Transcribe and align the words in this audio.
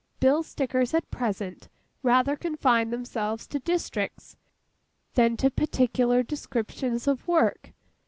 Bill 0.19 0.41
Stickers 0.41 0.95
at 0.95 1.11
present 1.11 1.69
rather 2.01 2.35
confine 2.35 2.89
themselves 2.89 3.45
to 3.45 3.59
districts, 3.59 4.35
than 5.13 5.37
to 5.37 5.51
particular 5.51 6.23
descriptions 6.23 7.07
of 7.07 7.27
work. 7.27 7.71